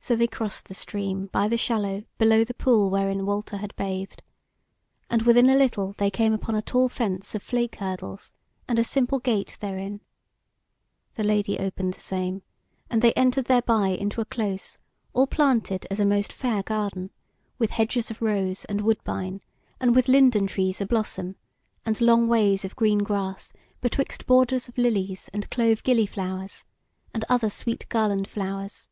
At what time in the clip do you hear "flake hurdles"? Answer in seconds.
7.42-8.34